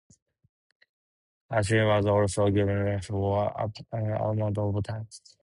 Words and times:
Cassie 1.51 1.79
was 1.81 2.07
also 2.07 2.47
a 2.47 2.51
gymnast 2.51 3.09
for 3.09 3.45
an 3.59 3.65
unspecified 3.91 4.19
amount 4.35 4.57
of 4.57 4.83
time. 4.83 5.07